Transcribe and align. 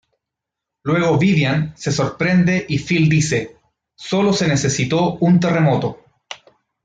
Luego 0.81 1.19
Vivian 1.19 1.73
se 1.77 1.91
sorprende 1.91 2.65
y 2.67 2.79
Phil 2.79 3.07
dice: 3.07 3.57
"Solo 3.95 4.33
se 4.33 4.47
necesitó 4.47 5.17
un 5.19 5.39
terremoto". 5.39 6.03